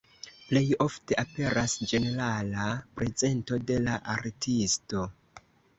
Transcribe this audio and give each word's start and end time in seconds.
Plej 0.45 0.61
ofte 0.85 1.17
aperas 1.25 1.75
ĝenerala 1.93 2.67
prezento 2.97 3.63
de 3.69 3.81
la 3.87 4.03
artisto. 4.19 5.11